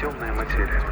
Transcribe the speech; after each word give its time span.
Темная 0.00 0.32
материя. 0.32 0.82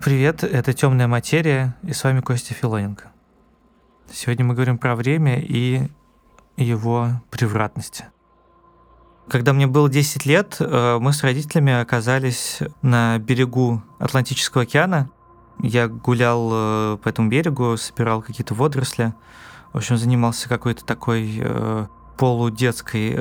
Привет, 0.00 0.42
это 0.42 0.72
«Темная 0.72 1.06
материя» 1.06 1.76
и 1.84 1.92
с 1.92 2.02
вами 2.02 2.20
Костя 2.22 2.54
Филоненко. 2.54 3.12
Сегодня 4.10 4.44
мы 4.44 4.54
говорим 4.54 4.78
про 4.78 4.96
время 4.96 5.38
и 5.38 5.86
его 6.56 7.10
превратности. 7.30 8.06
Когда 9.28 9.52
мне 9.52 9.68
было 9.68 9.88
10 9.88 10.26
лет, 10.26 10.56
э, 10.58 10.98
мы 11.00 11.12
с 11.12 11.22
родителями 11.22 11.80
оказались 11.80 12.58
на 12.82 13.18
берегу 13.20 13.80
Атлантического 14.00 14.64
океана. 14.64 15.08
Я 15.60 15.86
гулял 15.86 16.50
э, 16.52 16.98
по 17.00 17.08
этому 17.08 17.28
берегу, 17.28 17.76
собирал 17.76 18.22
какие-то 18.22 18.54
водоросли. 18.54 19.14
В 19.72 19.76
общем, 19.76 19.98
занимался 19.98 20.48
какой-то 20.48 20.84
такой 20.84 21.38
э, 21.40 21.86
полудетской, 22.18 23.16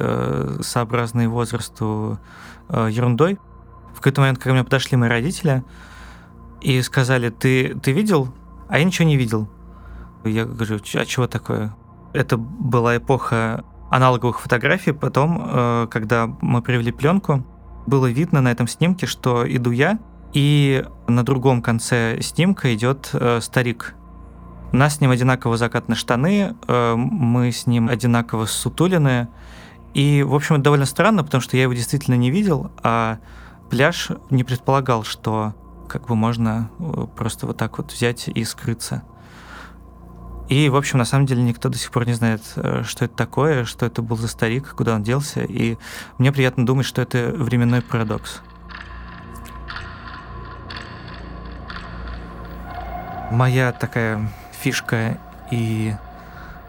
сообразной 0.64 1.28
возрасту 1.28 2.18
ерундой. 2.70 3.40
В 3.94 3.98
какой-то 3.98 4.22
момент, 4.22 4.40
ко 4.40 4.52
мне 4.52 4.64
подошли 4.64 4.98
мои 4.98 5.10
родители 5.10 5.64
и 6.62 6.82
сказали, 6.82 7.30
ты, 7.30 7.76
ты 7.76 7.92
видел? 7.92 8.34
А 8.68 8.80
я 8.80 8.84
ничего 8.84 9.08
не 9.08 9.18
видел. 9.18 9.50
Я 10.24 10.46
говорю, 10.46 10.80
а 10.96 11.06
чего 11.06 11.28
такое? 11.28 11.76
Это 12.14 12.38
была 12.38 12.98
эпоха 12.98 13.64
аналоговых 13.92 14.42
фотографий. 14.42 14.92
Потом, 14.92 15.42
э, 15.46 15.88
когда 15.90 16.28
мы 16.42 16.62
привели 16.62 16.92
пленку, 16.92 17.46
было 17.86 18.08
видно 18.08 18.42
на 18.42 18.52
этом 18.52 18.68
снимке, 18.68 19.06
что 19.06 19.46
иду 19.48 19.72
я, 19.72 20.00
и 20.34 20.84
на 21.08 21.24
другом 21.24 21.62
конце 21.62 22.20
снимка 22.22 22.74
идет 22.74 23.10
э, 23.14 23.40
старик. 23.42 23.96
У 24.72 24.78
нас 24.78 24.98
с 24.98 25.02
ним 25.02 25.12
одинаково 25.12 25.56
закатные 25.58 25.96
штаны, 25.96 26.56
э, 26.68 26.96
мы 26.96 27.52
с 27.52 27.68
ним 27.68 27.88
одинаково 27.90 28.46
сутулины. 28.46 29.30
И, 29.96 30.24
в 30.24 30.36
общем, 30.36 30.56
это 30.56 30.66
довольно 30.66 30.86
странно, 30.86 31.24
потому 31.24 31.42
что 31.42 31.56
я 31.56 31.64
его 31.64 31.74
действительно 31.74 32.16
не 32.16 32.30
видел, 32.30 32.70
а 32.84 33.18
пляж 33.70 34.10
не 34.30 34.44
предполагал, 34.44 35.06
что 35.06 35.56
как 35.88 36.08
бы 36.08 36.16
можно 36.16 36.70
просто 37.16 37.48
вот 37.48 37.56
так 37.56 37.78
вот 37.78 37.94
взять 37.94 38.28
и 38.28 38.44
скрыться. 38.44 39.04
И, 40.50 40.68
в 40.68 40.76
общем, 40.76 41.00
на 41.00 41.06
самом 41.06 41.26
деле 41.26 41.42
никто 41.42 41.70
до 41.70 41.78
сих 41.78 41.92
пор 41.92 42.06
не 42.06 42.14
знает, 42.14 42.42
э, 42.58 42.84
что 42.84 43.06
это 43.06 43.16
такое, 43.16 43.64
что 43.64 43.86
это 43.86 44.02
был 44.02 44.18
за 44.18 44.28
старик, 44.28 44.76
куда 44.76 44.96
он 44.96 45.02
делся. 45.02 45.44
И 45.44 45.78
мне 46.18 46.34
приятно 46.34 46.66
думать, 46.66 46.86
что 46.86 47.02
это 47.02 47.34
временной 47.34 47.82
парадокс. 47.82 48.42
Моя 53.32 53.72
такая 53.72 54.30
фишка 54.62 55.18
и 55.52 55.96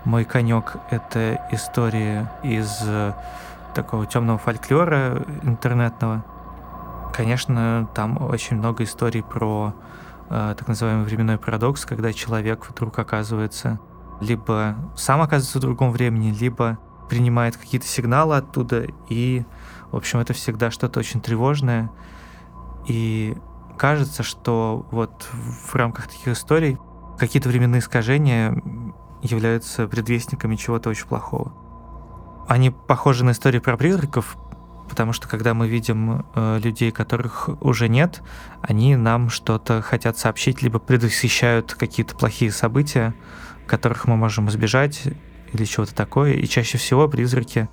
мой 0.07 0.25
конек— 0.25 0.77
это 0.91 1.47
история 1.53 2.33
из 2.43 2.81
э, 2.83 3.13
такого 3.75 4.07
темного 4.07 4.39
фольклора 4.39 5.23
интернетного. 5.43 6.25
Конечно, 7.13 7.89
там 7.95 8.23
очень 8.23 8.57
много 8.57 8.85
историй 8.85 9.23
про 9.23 9.75
Э, 10.29 10.55
так 10.59 10.67
называемый 10.67 11.05
временной 11.05 11.39
парадокс, 11.39 11.85
когда 11.85 12.13
человек 12.13 12.67
вдруг 12.69 12.99
оказывается 12.99 13.79
либо 14.21 14.77
сам 14.97 15.21
оказывается 15.21 15.59
в 15.59 15.61
другом 15.61 15.93
времени, 15.93 16.33
либо 16.33 16.79
принимает 17.09 17.57
какие-то 17.57 17.87
сигналы 17.87 18.37
оттуда, 18.37 18.87
и, 19.09 19.45
в 19.93 19.97
общем, 19.97 20.21
это 20.21 20.33
всегда 20.33 20.71
что-то 20.71 20.99
очень 20.99 21.21
тревожное. 21.21 21.91
И 22.89 23.37
кажется, 23.77 24.23
что 24.23 24.87
вот 24.91 25.29
в 25.31 25.75
рамках 25.75 26.09
таких 26.09 26.29
историй 26.29 26.79
какие-то 27.19 27.51
временные 27.51 27.81
искажения 27.81 28.61
являются 29.23 29.87
предвестниками 29.87 30.57
чего-то 30.57 30.91
очень 30.91 31.07
плохого. 31.07 31.53
Они 32.49 32.71
похожи 32.71 33.25
на 33.25 33.33
истории 33.33 33.59
про 33.59 33.77
призраков, 33.77 34.37
потому 34.89 35.13
что 35.13 35.29
когда 35.29 35.53
мы 35.55 35.69
видим 35.69 36.25
э, 36.35 36.59
людей, 36.63 36.93
которых 36.93 37.49
уже 37.61 37.89
нет, 37.89 38.23
они 38.63 38.97
нам 38.97 39.31
что-то 39.31 39.83
хотят 39.83 40.17
сообщить, 40.17 40.63
либо 40.63 40.79
предвосхищают 40.79 41.75
какие-то 41.75 42.17
плохие 42.17 42.53
события, 42.53 43.15
которых 43.67 44.07
мы 44.07 44.17
можем 44.17 44.49
избежать 44.49 45.03
или 45.53 45.65
чего-то 45.65 45.95
такое. 45.95 46.35
И 46.35 46.47
чаще 46.47 46.79
всего 46.79 47.09
призраки 47.09 47.69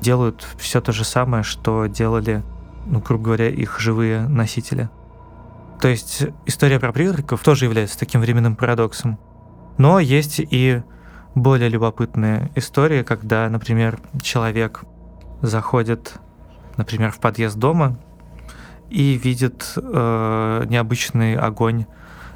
делают 0.00 0.46
все 0.58 0.80
то 0.80 0.92
же 0.92 1.04
самое, 1.04 1.42
что 1.42 1.86
делали, 1.86 2.44
ну, 2.86 3.00
грубо 3.00 3.24
говоря, 3.24 3.48
их 3.48 3.80
живые 3.80 4.28
носители. 4.28 4.90
То 5.80 5.88
есть 5.88 6.24
история 6.46 6.78
про 6.78 6.92
призраков 6.92 7.42
тоже 7.42 7.64
является 7.64 7.98
таким 7.98 8.20
временным 8.20 8.56
парадоксом. 8.56 9.18
Но 9.78 9.98
есть 9.98 10.38
и 10.38 10.82
более 11.34 11.68
любопытные 11.68 12.50
истории, 12.54 13.02
когда, 13.02 13.48
например, 13.48 13.98
человек 14.22 14.84
заходит 15.42 16.18
например, 16.76 17.10
в 17.10 17.18
подъезд 17.18 17.56
дома 17.56 17.96
и 18.90 19.14
видит 19.14 19.72
э, 19.76 20.64
необычный 20.68 21.36
огонь, 21.36 21.86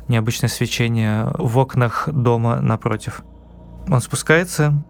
необычное 0.09 0.49
свечение 0.49 1.31
в 1.34 1.59
окнах 1.59 2.09
дома 2.09 2.60
напротив. 2.60 3.22
Он 3.88 4.00
спускается, 4.00 4.82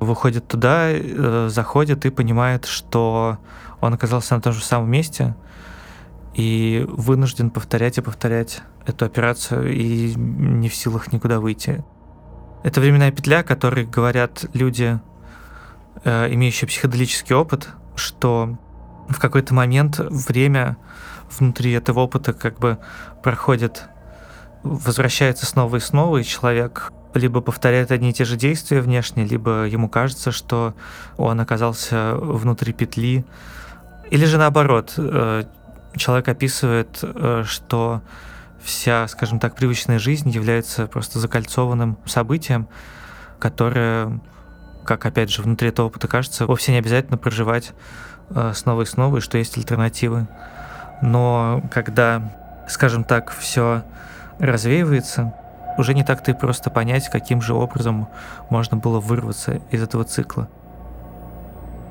выходит 0.00 0.48
туда, 0.48 0.88
э, 0.90 1.48
заходит 1.50 2.06
и 2.06 2.10
понимает, 2.10 2.64
что 2.64 3.38
он 3.80 3.94
оказался 3.94 4.34
на 4.34 4.40
том 4.40 4.52
же 4.52 4.62
самом 4.62 4.90
месте 4.90 5.34
и 6.36 6.84
вынужден 6.86 7.48
повторять 7.48 7.96
и 7.96 8.02
повторять 8.02 8.60
эту 8.84 9.06
операцию 9.06 9.72
и 9.72 10.14
не 10.14 10.68
в 10.68 10.74
силах 10.74 11.10
никуда 11.10 11.40
выйти. 11.40 11.82
Это 12.62 12.80
временная 12.80 13.10
петля, 13.10 13.38
о 13.38 13.42
которой 13.42 13.86
говорят 13.86 14.44
люди, 14.52 15.00
э, 16.04 16.34
имеющие 16.34 16.68
психоделический 16.68 17.34
опыт, 17.34 17.68
что 17.94 18.58
в 19.08 19.18
какой-то 19.18 19.54
момент 19.54 19.98
время 19.98 20.76
внутри 21.38 21.72
этого 21.72 22.00
опыта 22.00 22.34
как 22.34 22.58
бы 22.58 22.78
проходит, 23.22 23.84
возвращается 24.62 25.46
снова 25.46 25.76
и 25.76 25.80
снова, 25.80 26.18
и 26.18 26.24
человек 26.24 26.92
либо 27.14 27.40
повторяет 27.40 27.90
одни 27.90 28.10
и 28.10 28.12
те 28.12 28.26
же 28.26 28.36
действия 28.36 28.82
внешне, 28.82 29.24
либо 29.24 29.64
ему 29.64 29.88
кажется, 29.88 30.32
что 30.32 30.74
он 31.16 31.40
оказался 31.40 32.14
внутри 32.16 32.74
петли. 32.74 33.24
Или 34.10 34.26
же 34.26 34.36
наоборот, 34.36 34.92
э, 34.98 35.44
человек 35.96 36.28
описывает, 36.28 36.98
э, 37.02 37.44
что 37.46 38.02
вся, 38.62 39.06
скажем 39.08 39.38
так, 39.38 39.54
привычная 39.54 39.98
жизнь 39.98 40.30
является 40.30 40.86
просто 40.86 41.18
закольцованным 41.18 41.98
событием, 42.04 42.68
которое, 43.38 44.20
как 44.84 45.06
опять 45.06 45.30
же 45.30 45.42
внутри 45.42 45.68
этого 45.68 45.86
опыта 45.86 46.08
кажется, 46.08 46.46
вовсе 46.46 46.72
не 46.72 46.78
обязательно 46.78 47.18
проживать 47.18 47.72
Э, 48.30 48.52
снова 48.54 48.82
и 48.82 48.86
снова, 48.86 49.18
и 49.18 49.20
что 49.20 49.38
есть 49.38 49.56
альтернативы. 49.56 50.26
Но 51.02 51.62
когда, 51.72 52.32
скажем 52.68 53.04
так, 53.04 53.30
все 53.30 53.84
развеивается, 54.38 55.34
уже 55.78 55.94
не 55.94 56.04
так-то 56.04 56.30
и 56.30 56.34
просто 56.34 56.70
понять, 56.70 57.08
каким 57.10 57.42
же 57.42 57.54
образом 57.54 58.08
можно 58.50 58.76
было 58.76 58.98
вырваться 58.98 59.60
из 59.70 59.82
этого 59.82 60.04
цикла. 60.04 60.48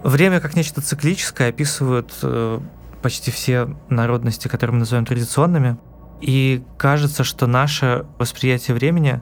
Время 0.03 0.39
как 0.39 0.55
нечто 0.55 0.81
циклическое 0.81 1.49
описывают 1.49 2.11
э, 2.21 2.59
почти 3.05 3.29
все 3.29 3.69
народности, 3.87 4.47
которые 4.47 4.73
мы 4.73 4.79
называем 4.79 5.05
традиционными. 5.05 5.77
И 6.21 6.63
кажется, 6.75 7.23
что 7.23 7.45
наше 7.45 8.07
восприятие 8.17 8.73
времени 8.73 9.21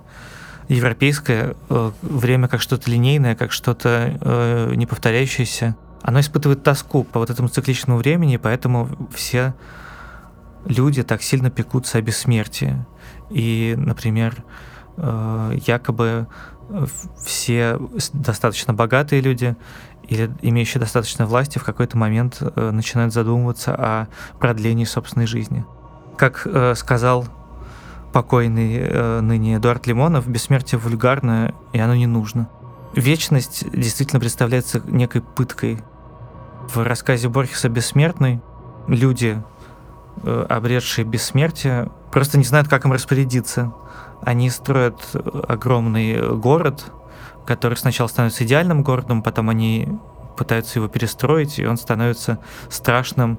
европейское, 0.69 1.55
э, 1.69 1.91
время 2.01 2.47
как 2.47 2.61
что-то 2.61 2.89
линейное, 2.89 3.35
как 3.35 3.51
что-то 3.51 4.17
э, 4.21 4.73
неповторяющееся, 4.75 5.75
оно 6.01 6.21
испытывает 6.21 6.63
тоску 6.63 7.03
по 7.03 7.19
вот 7.19 7.29
этому 7.29 7.49
цикличному 7.49 7.99
времени, 7.99 8.37
поэтому 8.37 8.87
все 9.13 9.53
люди 10.63 11.03
так 11.03 11.21
сильно 11.21 11.51
пекутся 11.51 11.97
о 11.97 12.01
бессмертии. 12.01 12.85
И, 13.31 13.75
например, 13.77 14.45
э, 14.95 15.57
якобы 15.67 16.27
все 17.23 17.79
достаточно 18.13 18.73
богатые 18.73 19.21
люди 19.21 19.55
или 20.07 20.31
имеющие 20.41 20.79
достаточно 20.79 21.25
власти 21.25 21.59
в 21.59 21.63
какой-то 21.63 21.97
момент 21.97 22.37
э, 22.41 22.71
начинают 22.71 23.13
задумываться 23.13 23.73
о 23.75 24.07
продлении 24.39 24.85
собственной 24.85 25.27
жизни. 25.27 25.65
Как 26.17 26.45
э, 26.45 26.75
сказал 26.75 27.25
покойный 28.11 29.21
ныне 29.21 29.55
Эдуард 29.55 29.87
Лимонов, 29.87 30.27
бессмертие 30.27 30.77
вульгарное, 30.77 31.55
и 31.71 31.79
оно 31.79 31.95
не 31.95 32.05
нужно. 32.05 32.47
Вечность 32.93 33.65
действительно 33.71 34.19
представляется 34.19 34.79
некой 34.85 35.21
пыткой 35.21 35.79
в 36.67 36.83
рассказе 36.83 37.27
Борхеса 37.27 37.69
«Бессмертный» 37.69 38.39
люди, 38.87 39.41
э, 40.23 40.45
обретшие 40.49 41.05
бессмертие, 41.05 41.91
просто 42.11 42.37
не 42.37 42.43
знают, 42.43 42.67
как 42.67 42.85
им 42.85 42.93
распорядиться. 42.93 43.73
Они 44.25 44.49
строят 44.49 45.15
огромный 45.47 46.35
город, 46.37 46.91
который 47.45 47.77
сначала 47.77 48.07
становится 48.07 48.43
идеальным 48.43 48.83
городом, 48.83 49.21
потом 49.21 49.49
они 49.49 49.87
пытаются 50.37 50.79
его 50.79 50.87
перестроить, 50.87 51.59
и 51.59 51.65
он 51.65 51.77
становится 51.77 52.39
страшным, 52.69 53.37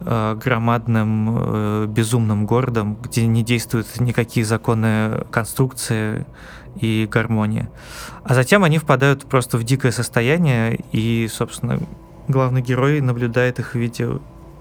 э, 0.00 0.38
громадным, 0.42 1.28
э, 1.30 1.86
безумным 1.88 2.46
городом, 2.46 2.96
где 3.02 3.26
не 3.26 3.42
действуют 3.42 4.00
никакие 4.00 4.46
законы 4.46 5.24
конструкции 5.30 6.26
и 6.76 7.08
гармония. 7.10 7.70
А 8.22 8.34
затем 8.34 8.64
они 8.64 8.78
впадают 8.78 9.24
просто 9.24 9.58
в 9.58 9.64
дикое 9.64 9.90
состояние, 9.90 10.78
и, 10.92 11.28
собственно, 11.32 11.80
главный 12.28 12.62
герой 12.62 13.00
наблюдает 13.00 13.58
их 13.58 13.72
в 13.72 13.74
виде 13.74 14.08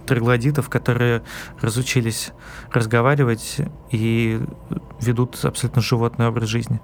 троглодитов, 0.07 0.69
которые 0.69 1.23
разучились 1.61 2.31
разговаривать 2.71 3.57
и 3.91 4.41
ведут 4.99 5.43
абсолютно 5.43 5.81
животный 5.81 6.27
образ 6.27 6.49
жизни. 6.49 6.81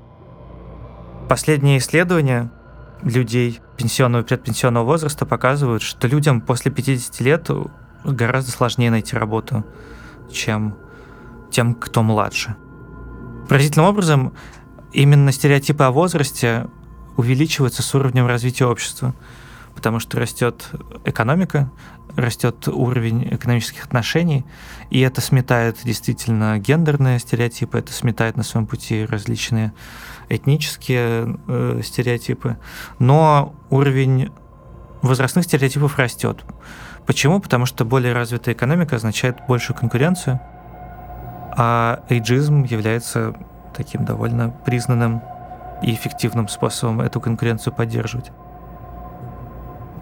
Последние 1.29 1.79
исследования 1.79 2.51
людей 3.01 3.59
пенсионного 3.77 4.23
и 4.23 4.25
предпенсионного 4.25 4.85
возраста 4.85 5.25
показывают, 5.25 5.81
что 5.81 6.07
людям 6.07 6.41
после 6.41 6.71
50 6.71 7.19
лет 7.21 7.49
гораздо 8.03 8.51
сложнее 8.51 8.91
найти 8.91 9.15
работу, 9.15 9.65
чем 10.31 10.75
тем, 11.51 11.75
кто 11.75 12.03
младше. 12.03 12.55
Поразительным 13.47 13.87
образом, 13.87 14.33
именно 14.91 15.31
стереотипы 15.31 15.83
о 15.83 15.91
возрасте 15.91 16.67
увеличиваются 17.17 17.83
с 17.83 17.95
уровнем 17.95 18.25
развития 18.25 18.65
общества, 18.65 19.13
потому 19.75 19.99
что 19.99 20.19
растет 20.19 20.69
экономика, 21.05 21.71
растет 22.15 22.67
уровень 22.67 23.27
экономических 23.31 23.85
отношений, 23.85 24.45
и 24.89 24.99
это 24.99 25.21
сметает 25.21 25.77
действительно 25.83 26.59
гендерные 26.59 27.19
стереотипы, 27.19 27.79
это 27.79 27.93
сметает 27.93 28.37
на 28.37 28.43
своем 28.43 28.67
пути 28.67 29.05
различные 29.05 29.73
этнические 30.29 31.37
э, 31.47 31.81
стереотипы, 31.83 32.57
но 32.99 33.55
уровень 33.69 34.31
возрастных 35.01 35.45
стереотипов 35.45 35.97
растет. 35.97 36.43
Почему? 37.05 37.39
Потому 37.39 37.65
что 37.65 37.85
более 37.85 38.13
развитая 38.13 38.55
экономика 38.55 38.95
означает 38.95 39.37
большую 39.47 39.77
конкуренцию, 39.77 40.39
а 41.55 42.03
эйджизм 42.09 42.63
является 42.63 43.35
таким 43.75 44.05
довольно 44.05 44.49
признанным 44.49 45.21
и 45.81 45.93
эффективным 45.93 46.47
способом 46.47 47.01
эту 47.01 47.19
конкуренцию 47.19 47.73
поддерживать. 47.73 48.31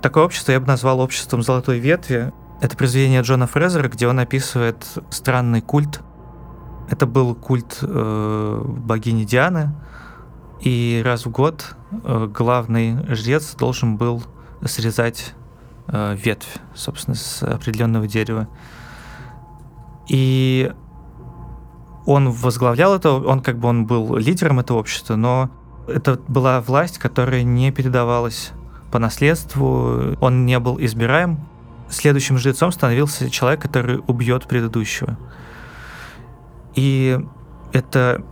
Такое 0.02 0.24
общество 0.26 0.52
я 0.52 0.60
бы 0.60 0.66
назвал 0.66 1.00
обществом 1.00 1.44
золотой 1.44 1.78
ветви. 1.78 2.34
Это 2.60 2.76
произведение 2.76 3.22
Джона 3.22 3.46
Фрезера, 3.46 3.88
где 3.88 4.08
он 4.08 4.20
описывает 4.20 4.84
странный 5.12 5.62
культ. 5.62 6.02
Это 6.90 7.06
был 7.06 7.36
культ 7.36 7.78
э, 7.82 8.64
богини 8.66 9.24
Дианы, 9.24 9.74
и 10.60 11.02
раз 11.06 11.26
в 11.26 11.32
год 11.32 11.76
э, 12.04 12.28
главный 12.28 12.98
жрец 13.14 13.56
должен 13.56 13.96
был 13.96 14.24
срезать 14.64 15.34
э, 15.88 16.16
ветвь, 16.16 16.58
собственно, 16.76 17.16
с 17.16 17.44
определенного 17.44 18.08
дерева. 18.08 18.48
И 20.10 20.74
он 22.06 22.32
возглавлял 22.32 22.96
это, 22.96 23.12
он 23.12 23.42
как 23.42 23.60
бы 23.60 23.68
он 23.68 23.86
был 23.86 24.18
лидером 24.18 24.60
этого 24.60 24.80
общества, 24.80 25.16
но 25.16 25.50
это 25.88 26.20
была 26.28 26.60
власть, 26.60 26.98
которая 26.98 27.44
не 27.44 27.72
передавалась 27.72 28.52
по 28.92 29.00
наследству, 29.00 30.16
он 30.20 30.46
не 30.46 30.60
был 30.60 30.78
избираем. 30.80 31.40
Следующим 31.90 32.38
жрецом 32.38 32.72
становился 32.72 33.30
человек, 33.30 33.62
который 33.62 34.02
убьет 34.08 34.48
предыдущего. 34.48 35.18
И 36.76 37.20
это 37.74 38.24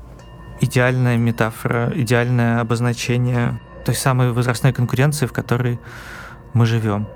идеальная 0.61 1.17
метафора, 1.17 1.91
идеальное 1.95 2.59
обозначение 2.61 3.59
той 3.85 3.95
самой 3.95 4.31
возрастной 4.31 4.73
конкуренции, 4.73 5.25
в 5.25 5.33
которой 5.33 5.79
мы 6.53 6.65
живем. 6.65 7.07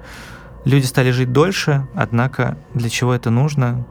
Люди 0.66 0.86
стали 0.86 1.12
жить 1.12 1.32
дольше, 1.32 1.88
однако 1.94 2.58
для 2.74 2.90
чего 2.90 3.14
это 3.14 3.30
нужно, 3.30 3.86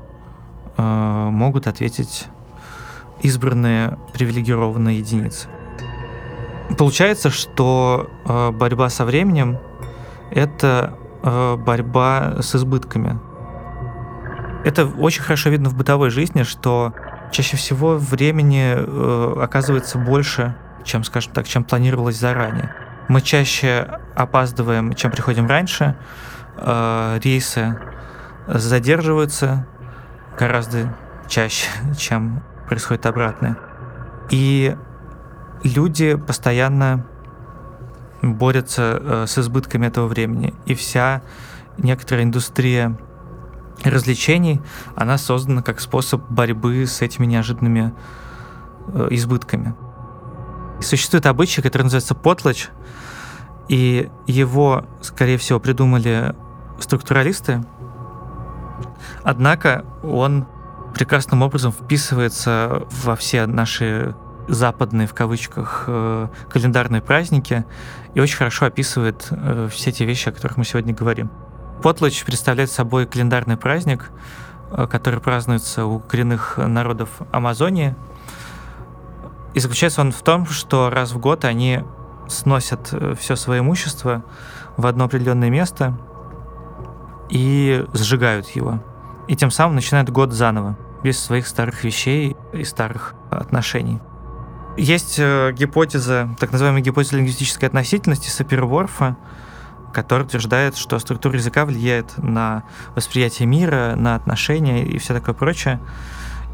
э, 0.76 1.28
могут 1.31 1.66
ответить 1.66 2.28
избранные 3.22 3.99
привилегированные 4.14 4.99
единицы. 4.99 5.49
Получается, 6.78 7.30
что 7.30 8.10
э, 8.24 8.50
борьба 8.50 8.88
со 8.88 9.04
временем— 9.04 9.58
это 10.30 10.96
э, 11.22 11.56
борьба 11.56 12.36
с 12.40 12.54
избытками. 12.54 13.19
Это 14.64 14.86
очень 14.86 15.22
хорошо 15.22 15.50
видно 15.50 15.69
в 15.69 15.76
бытовой 15.76 16.10
жизни, 16.10 16.44
что 16.44 16.94
чаще 17.32 17.56
всего 17.56 17.96
времени 17.96 18.74
э, 18.76 19.42
оказывается 19.42 19.98
больше, 19.98 20.56
чем, 20.84 21.04
скажем 21.04 21.32
так, 21.32 21.48
чем 21.48 21.64
планировалось 21.64 22.16
заранее. 22.16 22.75
Мы 23.08 23.20
чаще 23.20 23.98
опаздываем, 24.14 24.94
чем 24.94 25.10
приходим 25.10 25.46
раньше. 25.46 25.96
Э, 26.56 27.18
рейсы 27.22 27.78
задерживаются 28.46 29.66
гораздо 30.38 30.94
чаще, 31.28 31.68
чем 31.98 32.42
происходит 32.68 33.06
обратное. 33.06 33.56
И 34.30 34.76
люди 35.62 36.17
постоянно 36.17 37.06
борются 38.23 38.99
э, 39.00 39.26
с 39.26 39.38
избытками 39.38 39.87
этого 39.87 40.06
времени. 40.06 40.55
И 40.67 40.75
вся 40.75 41.23
некоторая 41.79 42.25
индустрия 42.25 42.97
развлечений, 43.85 44.61
она 44.94 45.19
создана 45.19 45.62
как 45.62 45.81
способ 45.81 46.23
борьбы 46.31 46.87
с 46.87 47.03
этими 47.03 47.26
неожиданными 47.26 47.93
э, 48.88 49.09
избытками. 49.11 49.75
Существует 50.81 51.26
обычай, 51.26 51.62
который 51.62 51.82
называется 51.82 52.14
потлач, 52.14 52.69
и 53.69 54.11
его, 54.26 54.85
скорее 55.00 55.38
всего, 55.38 55.61
придумали 55.61 56.35
структуралисты, 56.79 57.64
однако 59.23 59.85
он 60.03 60.47
прекрасным 60.94 61.43
образом 61.43 61.73
вписывается 61.73 62.82
во 63.05 63.17
все 63.17 63.47
наши 63.47 64.14
западные, 64.48 65.06
в 65.06 65.14
кавычках, 65.14 65.84
э, 65.86 66.28
календарные 66.50 67.02
праздники 67.02 67.64
и 68.14 68.20
очень 68.20 68.36
хорошо 68.36 68.66
описывает 68.66 69.28
э, 69.30 69.68
все 69.70 69.92
те 69.92 70.04
вещи, 70.04 70.28
о 70.28 70.32
которых 70.32 70.56
мы 70.56 70.64
сегодня 70.64 70.94
говорим. 70.94 71.30
Потлач 71.82 72.24
представляет 72.24 72.70
собой 72.70 73.06
календарный 73.06 73.56
праздник, 73.56 74.10
э, 74.70 74.86
который 74.86 75.20
празднуется 75.20 75.86
у 75.86 76.00
коренных 76.00 76.58
народов 76.58 77.10
Амазонии. 77.30 77.94
И 79.54 79.60
заключается 79.60 80.00
он 80.00 80.12
в 80.12 80.22
том, 80.22 80.46
что 80.46 80.90
раз 80.90 81.12
в 81.12 81.18
год 81.18 81.44
они 81.44 81.80
сносят 82.28 82.94
все 83.18 83.36
свое 83.36 83.60
имущество 83.60 84.24
в 84.76 84.86
одно 84.86 85.04
определенное 85.04 85.50
место 85.50 85.98
и 87.28 87.84
сжигают 87.92 88.48
его. 88.50 88.82
И 89.28 89.36
тем 89.36 89.50
самым 89.50 89.74
начинают 89.74 90.08
год 90.08 90.32
заново, 90.32 90.78
без 91.02 91.18
своих 91.18 91.46
старых 91.46 91.84
вещей 91.84 92.36
и 92.52 92.64
старых 92.64 93.14
отношений. 93.30 94.00
Есть 94.76 95.16
э, 95.19 95.52
гипотеза, 95.52 96.30
так 96.40 96.50
называемая 96.50 96.82
гипотеза 96.82 97.16
лингвистической 97.16 97.69
относительности 97.69 98.30
Саперворфа, 98.30 99.16
который 99.92 100.22
утверждает, 100.22 100.76
что 100.76 100.98
структура 100.98 101.37
языка 101.37 101.66
влияет 101.66 102.16
на 102.16 102.62
восприятие 102.97 103.47
мира, 103.47 103.94
на 103.97 104.14
отношения 104.14 104.82
и 104.82 104.97
все 104.97 105.12
такое 105.12 105.35
прочее, 105.35 105.78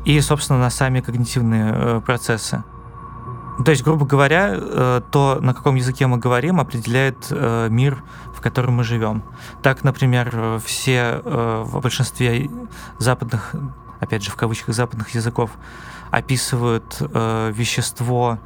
и, 0.05 0.21
собственно, 0.21 0.59
на 0.59 0.71
сами 0.71 1.01
когнитивные 1.01 1.73
э, 1.73 2.01
процессы. 2.05 2.65
То 3.65 3.71
есть, 3.71 3.85
грубо 3.85 4.05
говоря, 4.05 4.53
э, 4.53 5.01
то, 5.13 5.39
на 5.41 5.55
каком 5.55 5.77
языке 5.77 6.09
мы 6.09 6.19
говорим, 6.19 6.59
определяет 6.59 7.31
мир, 7.71 8.03
в 8.35 8.41
котором 8.41 8.75
мы 8.75 8.85
живем. 8.85 9.23
Так, 9.63 9.85
например, 9.85 10.61
все 10.65 11.21
в 11.25 11.81
большинстве 11.81 12.51
западных, 12.99 13.55
опять 14.01 14.25
же, 14.25 14.31
в 14.31 14.37
кавычках 14.37 14.75
западных 14.75 15.11
языков, 15.11 15.51
описывают 16.11 16.97
э, 17.01 17.53
вещество, 17.55 18.39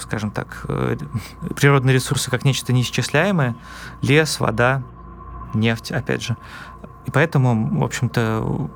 скажем 0.00 0.30
так, 0.30 0.64
э, 0.68 0.96
природные 1.54 1.94
ресурсы 1.94 2.30
как 2.30 2.44
нечто 2.44 2.72
неисчисляемое, 2.72 3.56
лес, 4.02 4.40
вода, 4.40 4.82
нефть, 5.54 5.92
опять 5.92 6.22
же. 6.22 6.36
И 7.06 7.10
поэтому, 7.10 7.78
в 7.80 7.84
общем-то, 7.84 8.70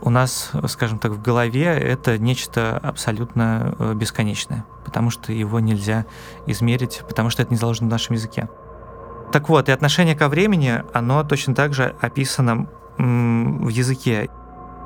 у 0.00 0.10
нас, 0.10 0.50
скажем 0.68 0.98
так, 0.98 1.12
в 1.12 1.22
голове 1.22 1.64
это 1.64 2.18
нечто 2.18 2.78
абсолютно 2.78 3.74
э, 3.78 3.94
бесконечное, 3.94 4.64
потому 4.84 5.10
что 5.10 5.32
его 5.32 5.60
нельзя 5.60 6.04
измерить, 6.46 7.02
потому 7.08 7.30
что 7.30 7.42
это 7.42 7.50
не 7.50 7.56
заложено 7.56 7.88
в 7.88 7.90
нашем 7.90 8.14
языке. 8.14 8.48
Так 9.32 9.48
вот, 9.48 9.68
и 9.68 9.72
отношение 9.72 10.14
ко 10.14 10.28
времени, 10.28 10.82
оно 10.92 11.24
точно 11.24 11.54
так 11.54 11.74
же 11.74 11.96
описано 12.00 12.68
в 12.98 13.68
языке 13.68 14.30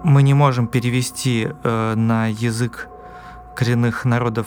мы 0.05 0.23
не 0.23 0.35
можем 0.35 0.67
перевести 0.67 1.49
э, 1.63 1.95
на 1.95 2.27
язык 2.27 2.89
коренных 3.57 4.05
народов 4.05 4.47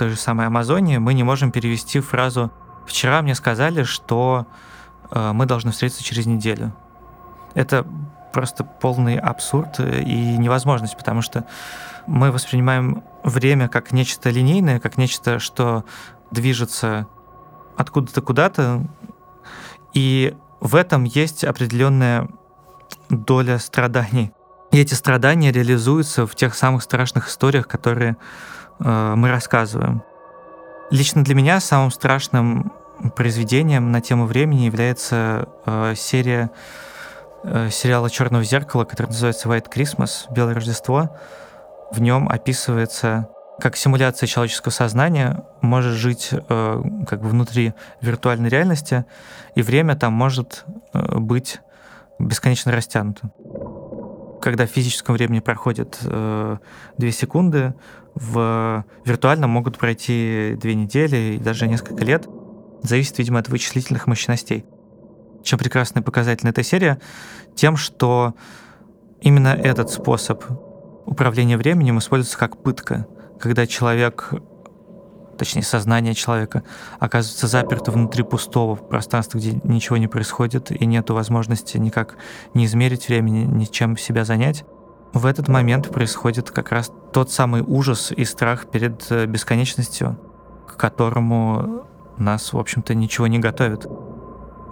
той 0.00 0.08
же 0.08 0.16
самой 0.16 0.46
Амазонии, 0.46 0.96
мы 0.96 1.12
не 1.12 1.24
можем 1.24 1.52
перевести 1.52 2.00
фразу 2.00 2.50
«Вчера 2.86 3.20
мне 3.20 3.34
сказали, 3.34 3.82
что 3.82 4.46
э, 5.10 5.32
мы 5.32 5.44
должны 5.44 5.72
встретиться 5.72 6.02
через 6.02 6.24
неделю». 6.24 6.74
Это 7.52 7.86
просто 8.32 8.64
полный 8.64 9.18
абсурд 9.18 9.78
и 9.78 10.38
невозможность, 10.38 10.96
потому 10.96 11.20
что 11.20 11.44
мы 12.06 12.32
воспринимаем 12.32 13.02
время 13.24 13.68
как 13.68 13.92
нечто 13.92 14.30
линейное, 14.30 14.80
как 14.80 14.96
нечто, 14.96 15.38
что 15.38 15.84
движется 16.30 17.06
откуда-то 17.76 18.22
куда-то, 18.22 18.86
и 19.92 20.34
в 20.60 20.76
этом 20.76 21.04
есть 21.04 21.44
определенная 21.44 22.28
доля 23.08 23.58
страданий. 23.58 24.32
И 24.72 24.78
эти 24.78 24.94
страдания 24.94 25.50
реализуются 25.50 26.26
в 26.26 26.34
тех 26.34 26.54
самых 26.54 26.82
страшных 26.82 27.28
историях, 27.28 27.66
которые 27.66 28.16
э, 28.78 29.14
мы 29.16 29.30
рассказываем. 29.30 30.02
Лично 30.90 31.24
для 31.24 31.34
меня 31.34 31.60
самым 31.60 31.90
страшным 31.90 32.72
произведением 33.16 33.90
на 33.90 34.00
тему 34.00 34.26
времени 34.26 34.62
является 34.62 35.48
э, 35.66 35.94
серия 35.96 36.50
э, 37.42 37.68
сериала 37.70 38.10
Черного 38.10 38.44
зеркала, 38.44 38.84
который 38.84 39.08
называется 39.08 39.48
White 39.48 39.66
Christmas, 39.74 40.32
Белое 40.32 40.54
Рождество. 40.54 41.16
В 41.90 42.00
нем 42.00 42.28
описывается, 42.28 43.28
как 43.60 43.76
симуляция 43.76 44.26
человеческого 44.26 44.72
сознания 44.72 45.44
может 45.60 45.94
жить 45.94 46.30
э, 46.32 46.82
как 47.08 47.22
бы 47.22 47.28
внутри 47.28 47.74
виртуальной 48.00 48.48
реальности, 48.48 49.04
и 49.54 49.62
время 49.62 49.96
там 49.96 50.12
может 50.12 50.64
э, 50.92 51.18
быть 51.18 51.60
бесконечно 52.26 52.72
растянуто. 52.72 53.32
Когда 54.40 54.66
в 54.66 54.70
физическом 54.70 55.14
времени 55.14 55.40
проходит 55.40 55.98
э, 56.02 56.56
2 56.98 57.10
секунды, 57.10 57.74
в 58.14 58.84
виртуальном 59.04 59.50
могут 59.50 59.78
пройти 59.78 60.56
две 60.60 60.74
недели 60.74 61.34
и 61.34 61.38
даже 61.38 61.68
несколько 61.68 62.04
лет. 62.04 62.26
Зависит, 62.82 63.18
видимо, 63.18 63.38
от 63.38 63.48
вычислительных 63.48 64.06
мощностей. 64.06 64.64
Чем 65.42 65.58
прекрасный 65.58 66.02
показатель 66.02 66.48
этой 66.48 66.64
серии? 66.64 66.98
Тем, 67.54 67.76
что 67.76 68.34
именно 69.20 69.48
этот 69.48 69.90
способ 69.90 70.44
управления 71.06 71.56
временем 71.56 71.98
используется 71.98 72.38
как 72.38 72.62
пытка, 72.62 73.06
когда 73.38 73.66
человек, 73.66 74.32
точнее 75.40 75.62
сознание 75.62 76.14
человека, 76.14 76.62
оказывается 76.98 77.46
заперто 77.46 77.90
внутри 77.90 78.22
пустого 78.22 78.76
пространства, 78.76 79.38
где 79.38 79.58
ничего 79.64 79.96
не 79.96 80.06
происходит 80.06 80.70
и 80.70 80.84
нет 80.84 81.08
возможности 81.08 81.78
никак 81.78 82.16
не 82.52 82.66
измерить 82.66 83.08
времени, 83.08 83.46
ничем 83.46 83.96
себя 83.96 84.26
занять. 84.26 84.64
В 85.14 85.24
этот 85.24 85.48
момент 85.48 85.90
происходит 85.90 86.50
как 86.50 86.72
раз 86.72 86.92
тот 87.12 87.32
самый 87.32 87.62
ужас 87.62 88.12
и 88.14 88.24
страх 88.26 88.66
перед 88.70 89.10
э, 89.10 89.24
бесконечностью, 89.24 90.18
к 90.68 90.76
которому 90.76 91.86
нас, 92.18 92.52
в 92.52 92.58
общем-то, 92.58 92.94
ничего 92.94 93.26
не 93.26 93.38
готовит. 93.38 93.86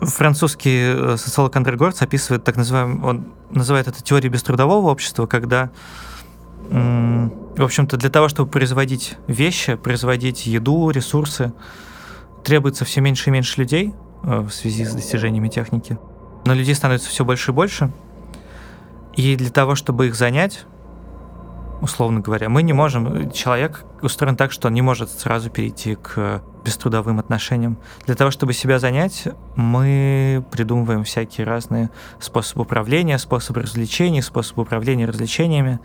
Французский 0.02 0.94
э, 0.94 1.16
социолог 1.16 1.56
Андре 1.56 1.76
Горц 1.76 2.02
описывает 2.02 2.44
так 2.44 2.56
называемый, 2.56 3.02
он 3.02 3.32
называет 3.50 3.88
это 3.88 4.02
теорией 4.02 4.30
беструдового 4.30 4.90
общества, 4.90 5.26
когда, 5.26 5.70
в 6.70 7.64
общем-то, 7.64 7.96
для 7.96 8.10
того, 8.10 8.28
чтобы 8.28 8.50
производить 8.50 9.16
вещи, 9.26 9.74
производить 9.74 10.46
еду, 10.46 10.90
ресурсы, 10.90 11.52
требуется 12.44 12.84
все 12.84 13.00
меньше 13.00 13.30
и 13.30 13.32
меньше 13.32 13.60
людей 13.60 13.94
э, 14.22 14.40
в 14.40 14.50
связи 14.50 14.84
с 14.84 14.94
достижениями 14.94 15.48
техники. 15.48 15.98
Но 16.44 16.54
людей 16.54 16.74
становится 16.74 17.08
все 17.08 17.24
больше 17.24 17.50
и 17.50 17.54
больше. 17.54 17.90
И 19.16 19.34
для 19.36 19.50
того, 19.50 19.74
чтобы 19.74 20.06
их 20.06 20.14
занять, 20.14 20.66
условно 21.80 22.20
говоря, 22.20 22.48
мы 22.48 22.62
не 22.62 22.72
можем, 22.72 23.30
человек 23.30 23.84
устроен 24.02 24.36
так, 24.36 24.52
что 24.52 24.68
он 24.68 24.74
не 24.74 24.82
может 24.82 25.10
сразу 25.10 25.50
перейти 25.50 25.96
к 25.96 26.42
беструдовым 26.64 27.18
отношениям. 27.18 27.78
Для 28.06 28.14
того, 28.14 28.30
чтобы 28.30 28.52
себя 28.52 28.78
занять, 28.78 29.28
мы 29.56 30.44
придумываем 30.52 31.04
всякие 31.04 31.46
разные 31.46 31.90
способы 32.20 32.62
управления, 32.62 33.18
способы 33.18 33.62
развлечений, 33.62 34.22
способы 34.22 34.62
управления 34.62 35.06
развлечениями. 35.06 35.80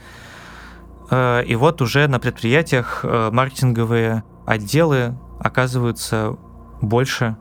Э, 1.13 1.43
и 1.45 1.55
вот 1.55 1.81
уже 1.81 2.07
на 2.07 2.19
предприятиях 2.19 3.01
э, 3.03 3.29
маркетинговые 3.31 4.23
отделы 4.47 5.15
оказываются 5.39 6.35
больше 6.81 7.37